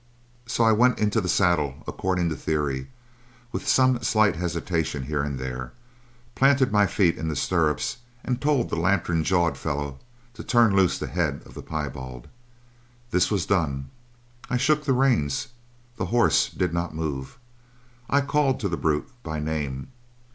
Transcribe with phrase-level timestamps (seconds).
[0.47, 2.87] So I went into the saddle according to theory
[3.51, 5.73] with some slight hesitations here and there,
[6.33, 9.99] planted my feet in the stirrups, and told the lantern jawed fellow
[10.33, 12.27] to turn loose the head of the piebald.
[13.11, 13.91] This was done.
[14.49, 15.49] I shook the reins.
[15.97, 17.37] The horse did not move.
[18.09, 19.89] I called to the brute by name.